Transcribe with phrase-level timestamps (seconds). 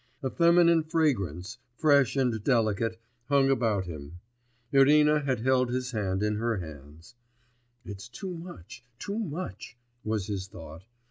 [0.23, 4.19] A feminine fragrance, fresh and delicate, clung about him....
[4.71, 7.13] Irina had held his hand in her hands.
[7.85, 10.85] 'It's too much, too much,' was his thought.